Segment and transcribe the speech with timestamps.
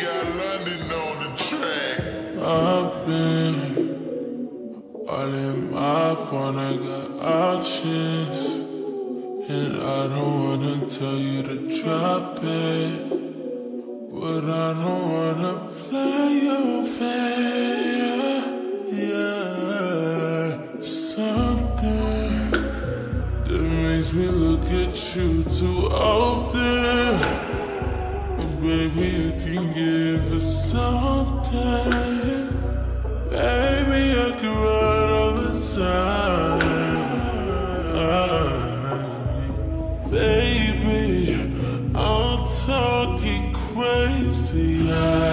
[0.00, 1.98] got London on the track.
[2.40, 3.56] I've been
[5.08, 8.64] all in my phone, I got options.
[9.46, 12.94] And I don't wanna tell you to drop it.
[14.10, 18.42] But I don't wanna play you fair.
[18.90, 22.50] Yeah, something
[23.44, 27.63] that makes me look at you too often.
[28.64, 31.92] Baby, you can give us something.
[33.28, 36.64] Baby, I can run all the time.
[40.10, 41.52] Baby,
[41.94, 44.90] I'm talking crazy.
[44.90, 45.23] I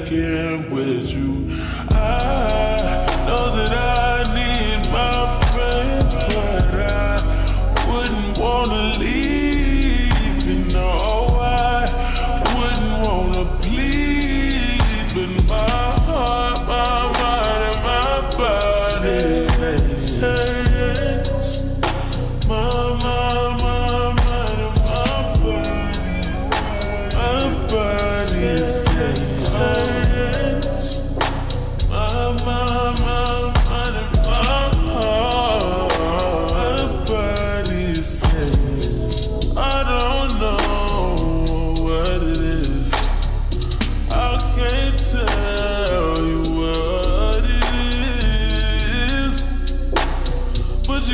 [0.00, 1.46] check with you.
[1.90, 7.20] I know that I need my friend, but I
[7.90, 9.37] wouldn't wanna leave.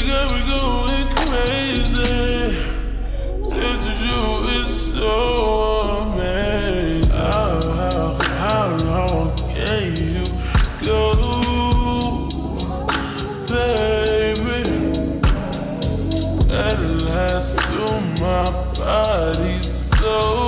[0.07, 2.57] Got me going crazy.
[3.51, 5.11] Just you is so
[6.03, 7.11] amazing.
[7.11, 10.25] How, how, how long can you
[10.85, 11.01] go,
[13.49, 14.63] baby?
[16.53, 18.45] At last to my
[18.79, 20.44] body so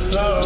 [0.00, 0.39] I